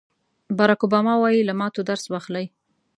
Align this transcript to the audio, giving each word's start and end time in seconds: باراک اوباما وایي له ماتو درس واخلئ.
باراک 0.57 0.81
اوباما 0.83 1.13
وایي 1.17 1.41
له 1.45 1.53
ماتو 1.59 1.87
درس 1.89 2.05
واخلئ. 2.09 2.45